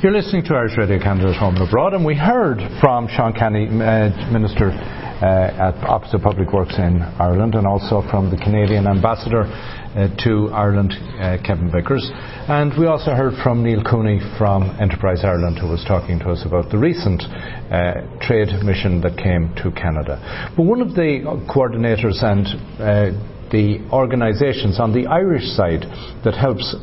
[0.00, 3.32] You're listening to Irish Radio Canada at Home and Abroad, and we heard from Sean
[3.32, 5.74] Canney, uh, Minister uh, at
[6.14, 11.42] of Public Works in Ireland, and also from the Canadian Ambassador uh, to Ireland, uh,
[11.42, 12.08] Kevin Vickers.
[12.46, 16.46] And we also heard from Neil Cooney from Enterprise Ireland, who was talking to us
[16.46, 17.24] about the recent
[17.66, 20.22] uh, trade mission that came to Canada.
[20.56, 22.46] But one of the coordinators and
[22.78, 23.18] uh,
[23.50, 25.82] the organisations on the Irish side
[26.24, 26.74] that helps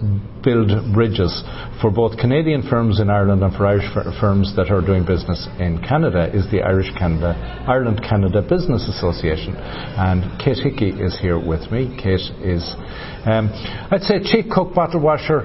[0.44, 1.44] build bridges
[1.82, 3.86] for both Canadian firms in Ireland and for Irish
[4.20, 7.34] firms that are doing business in Canada is the Irish Canada
[7.68, 11.98] Ireland Canada Business Association and Kate Hickey is here with me.
[12.02, 12.64] Kate is
[13.26, 13.50] um,
[13.90, 15.42] I'd say chief cook, bottle washer,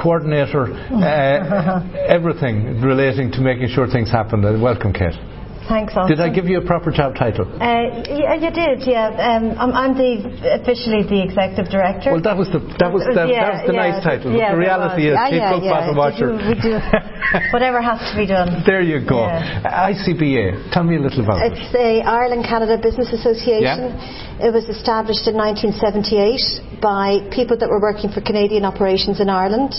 [0.00, 4.42] coordinator, uh, everything relating to making sure things happen.
[4.62, 5.33] welcome, Kate.
[5.68, 7.48] Thanks, Did I give you a proper job title?
[7.56, 8.84] Uh, yeah, you did.
[8.84, 12.12] Yeah, um, I'm, I'm, the officially the executive director.
[12.12, 14.28] Well, that was the that was the, yeah, that was the yeah, nice title.
[14.36, 16.36] Yeah, the reality is chief cook, bottle washer.
[16.36, 16.76] We do, we do
[17.56, 18.60] whatever has to be done.
[18.68, 19.24] There you go.
[19.24, 20.68] ICBA.
[20.68, 21.64] Tell me a little about it's it.
[21.64, 23.96] It's the Ireland Canada Business Association.
[24.44, 29.72] It was established in 1978 by people that were working for Canadian operations in Ireland.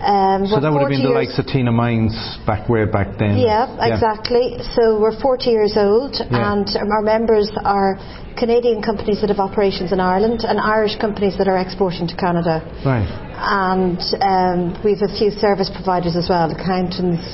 [0.00, 2.12] Um, so that would have been the likes of Tara Mines
[2.46, 3.38] back way back then.
[3.38, 4.58] Yeah, yeah, exactly.
[4.74, 6.52] So we're 40 years old, yeah.
[6.52, 7.96] and our members are
[8.36, 12.60] Canadian companies that have operations in Ireland and Irish companies that are exporting to Canada.
[12.84, 13.06] Right.
[13.38, 17.24] And um, we have a few service providers as well, accountants.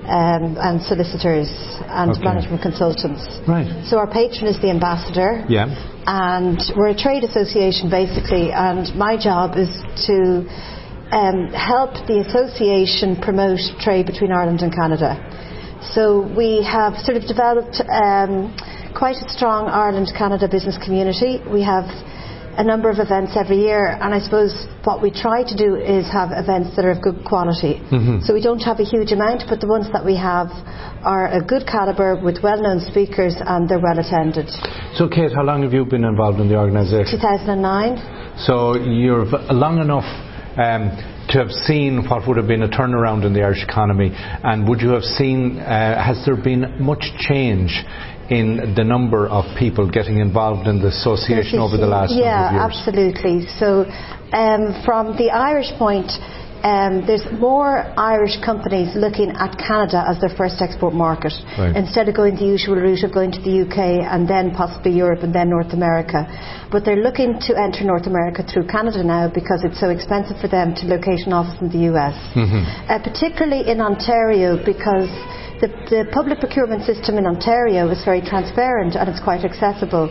[0.00, 1.46] Um, and solicitors
[1.86, 2.24] and okay.
[2.24, 3.20] management consultants.
[3.46, 3.68] Right.
[3.86, 5.44] So our patron is the ambassador.
[5.46, 5.70] Yeah.
[6.08, 9.70] And we're a trade association basically, and my job is
[10.08, 10.48] to
[11.12, 15.18] um, help the association promote trade between Ireland and Canada.
[15.94, 18.54] So we have sort of developed um,
[18.94, 21.42] quite a strong Ireland Canada business community.
[21.50, 21.88] We have
[22.58, 24.52] a number of events every year, and I suppose
[24.84, 27.80] what we try to do is have events that are of good quality.
[27.90, 28.20] Mm-hmm.
[28.22, 30.52] So we don't have a huge amount, but the ones that we have
[31.02, 34.50] are a good calibre with well known speakers and they're well attended.
[34.94, 37.18] So, Kate, how long have you been involved in the organisation?
[37.18, 38.36] 2009.
[38.44, 40.06] So you're long enough
[40.56, 40.90] um,
[41.30, 44.10] to have seen what would have been a turnaround in the Irish economy?
[44.12, 47.70] And would you have seen, uh, has there been much change
[48.30, 52.62] in the number of people getting involved in the association over the last yeah, years?
[52.62, 53.46] absolutely.
[53.58, 53.84] So,
[54.32, 56.10] um, from the Irish point,
[56.62, 61.74] um, there's more Irish companies looking at Canada as their first export market right.
[61.76, 65.20] instead of going the usual route of going to the UK and then possibly Europe
[65.22, 66.28] and then North America.
[66.70, 70.48] But they're looking to enter North America through Canada now because it's so expensive for
[70.48, 72.16] them to locate an office in the US.
[72.36, 72.62] Mm-hmm.
[72.88, 75.08] Uh, particularly in Ontario because
[75.60, 80.08] the, the public procurement system in Ontario is very transparent and it's quite accessible.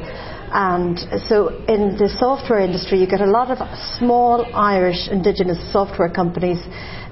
[0.51, 3.59] And so in the software industry, you get a lot of
[3.97, 6.57] small Irish indigenous software companies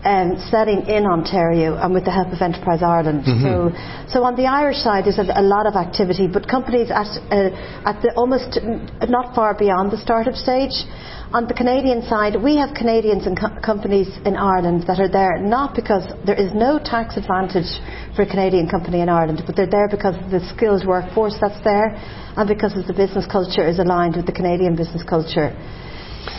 [0.04, 3.26] um, selling in Ontario and with the help of Enterprise Ireland.
[3.26, 3.44] Mm-hmm.
[3.44, 7.10] So, so on the Irish side, there's a, a lot of activity, but companies at,
[7.30, 7.52] uh,
[7.86, 8.58] at the almost
[9.10, 10.74] not far beyond the startup stage.
[11.34, 15.38] On the Canadian side, we have Canadians and co- companies in Ireland that are there
[15.38, 17.68] not because there is no tax advantage
[18.16, 21.60] for a Canadian company in Ireland, but they're there because of the skilled workforce that's
[21.68, 22.00] there
[22.40, 25.52] and because of the business culture is aligned with the Canadian business culture.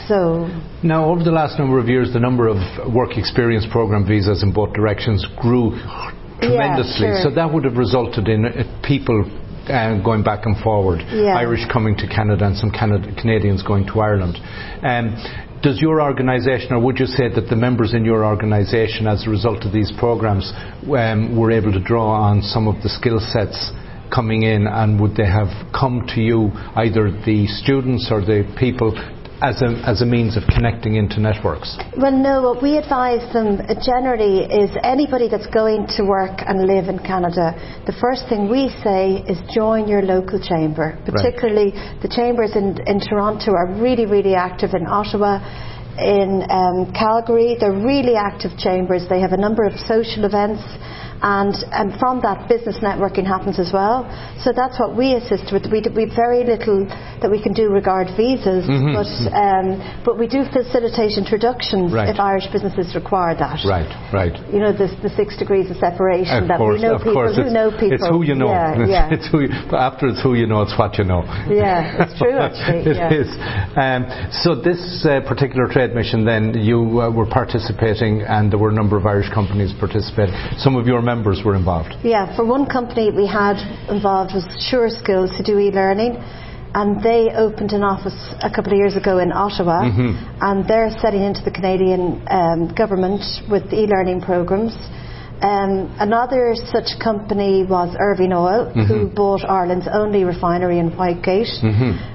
[0.09, 0.49] So
[0.83, 2.57] now, over the last number of years, the number of
[2.89, 5.77] work experience program visas in both directions grew
[6.41, 7.13] tremendously.
[7.13, 7.29] Yeah, sure.
[7.29, 9.29] So that would have resulted in uh, people
[9.71, 11.37] uh, going back and forward, yeah.
[11.37, 14.37] Irish coming to Canada and some Canada, Canadians going to Ireland.
[14.83, 15.17] Um,
[15.63, 19.31] does your organisation, or would you say that the members in your organisation, as a
[19.31, 20.53] result of these programs,
[20.87, 23.73] um, were able to draw on some of the skill sets
[24.15, 28.95] coming in, and would they have come to you, either the students or the people,
[29.41, 31.79] as a, as a means of connecting into networks?
[31.97, 36.89] Well, no, what we advise them generally is anybody that's going to work and live
[36.89, 37.55] in Canada,
[37.87, 40.99] the first thing we say is join your local chamber.
[41.07, 42.03] Particularly right.
[42.03, 45.39] the chambers in, in Toronto are really, really active in Ottawa.
[45.99, 49.07] In um, Calgary, they're really active chambers.
[49.09, 50.63] They have a number of social events
[51.23, 54.07] and, and from that business networking happens as well.
[54.43, 55.67] So that's what we assist with.
[55.67, 56.87] We, we have very little
[57.21, 58.95] that we can do regard visas, mm-hmm.
[58.95, 62.09] but um, but we do facilitate introductions right.
[62.09, 63.67] if Irish businesses require that.
[63.67, 64.35] Right, right.
[64.55, 67.43] You know the, the six degrees of separation of that course, we know people who
[67.43, 67.99] it's, know people.
[67.99, 68.49] It's who you know.
[68.59, 69.15] Yeah, yeah.
[69.15, 71.23] It's who you, after it's who you know, it's what you know.
[71.51, 72.91] Yeah, it's true actually.
[72.91, 73.13] It yeah.
[73.13, 73.29] is.
[73.77, 78.71] Um, so this uh, particular trade mission, then you uh, were participating, and there were
[78.71, 80.35] a number of Irish companies participating.
[80.59, 81.93] Some of your members were involved.
[82.05, 83.57] Yeah, for one company we had
[83.89, 86.13] involved was Sure Skills to do e-learning
[86.79, 90.13] and they opened an office a couple of years ago in Ottawa mm-hmm.
[90.47, 94.77] and they're setting into the Canadian um, government with e-learning programs
[95.41, 101.63] Um, another such company was Irving Oil, who bought Ireland's only refinery in Whitegate,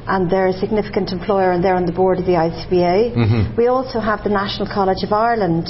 [0.08, 3.56] and they're a significant employer, and they're on the board of the ICBA.
[3.56, 5.68] We also have the National College of Ireland,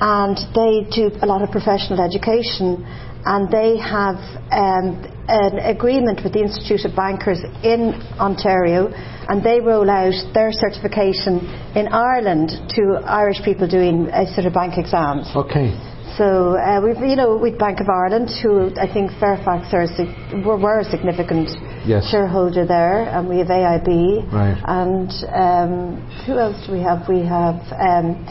[0.00, 2.84] and they do a lot of professional education,
[3.24, 4.16] and they have
[4.50, 4.98] um,
[5.28, 8.88] an agreement with the Institute of Bankers in Ontario,
[9.28, 11.38] and they roll out their certification
[11.76, 15.30] in Ireland to Irish people doing uh, sort of bank exams.
[15.36, 15.70] Okay.
[16.18, 19.88] So uh, we've, you know, with Bank of Ireland, who I think Fairfax are a
[19.88, 21.48] sig- were, were a significant
[21.86, 22.10] Yes.
[22.10, 24.30] shareholder there, and we have AIB.
[24.30, 24.54] Right.
[24.66, 25.96] And um,
[26.26, 27.08] who else do we have?
[27.08, 28.22] We have um,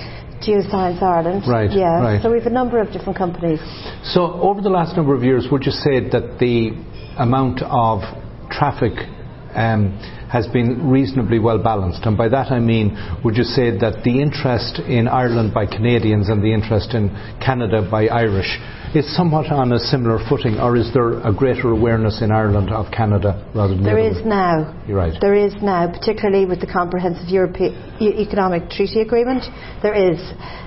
[0.41, 1.43] Geoscience Ireland.
[1.47, 2.01] Right, Yeah.
[2.01, 2.21] right.
[2.21, 3.59] So we have a number of different companies.
[4.03, 6.73] So, over the last number of years, would you say that the
[7.17, 8.01] amount of
[8.49, 8.93] traffic
[9.55, 9.99] um,
[10.31, 12.05] has been reasonably well balanced?
[12.05, 16.29] And by that I mean, would you say that the interest in Ireland by Canadians
[16.29, 17.09] and the interest in
[17.43, 18.57] Canada by Irish
[18.95, 22.91] is somewhat on a similar footing, or is there a greater awareness in Ireland of
[22.91, 24.29] Canada rather than the There other is way?
[24.29, 24.83] now.
[24.87, 25.15] You're right.
[25.21, 29.43] There is now, particularly with the Comprehensive European Economic Treaty Agreement.
[29.81, 30.19] There is.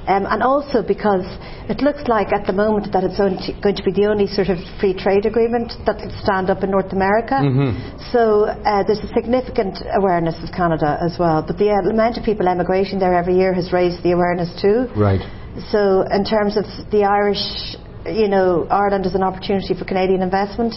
[0.08, 1.25] Um, and also because
[1.69, 4.49] it looks like at the moment that it's only going to be the only sort
[4.49, 7.40] of free trade agreement that will stand up in North America.
[7.40, 8.00] Mm-hmm.
[8.12, 9.53] So uh, there's a significant
[9.94, 11.42] awareness of Canada as well.
[11.46, 14.86] But the uh, amount of people emigrating there every year has raised the awareness too.
[14.96, 15.20] Right.
[15.70, 20.74] So in terms of the Irish, you know, Ireland is an opportunity for Canadian investment.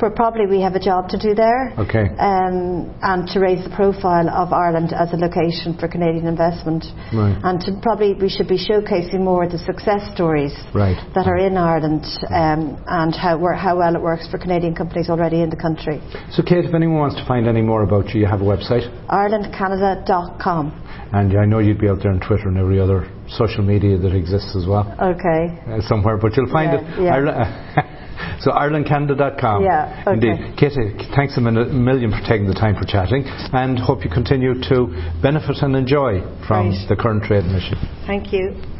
[0.00, 1.74] But probably we have a job to do there.
[1.74, 2.06] Okay.
[2.22, 6.84] Um, and to raise the profile of Ireland as a location for Canadian investment.
[7.12, 7.34] Right.
[7.42, 10.94] And to probably we should be showcasing more of the success stories Right.
[11.16, 15.10] that are in Ireland um, and how, wor- how well it works for Canadian companies
[15.10, 16.00] already in the country.
[16.30, 18.86] So, Kate, if anyone wants to find any more about you, you have a website.
[19.10, 20.84] IrelandCanada.com.
[21.12, 24.14] And I know you'd be out there on Twitter and every other social media that
[24.14, 24.86] exists as well.
[25.00, 25.58] Okay.
[25.68, 27.02] uh, somewhere, but you'll find Yeah, it.
[27.02, 27.14] yeah.
[27.14, 29.62] Ireland, so IrelandCanada.com.
[29.64, 30.12] Yeah, okay.
[30.14, 30.56] Indeed.
[30.56, 34.86] Katie, thanks a million for taking the time for chatting and hope you continue to
[35.22, 37.76] benefit and enjoy from the current trade mission.
[38.06, 38.77] Thank you.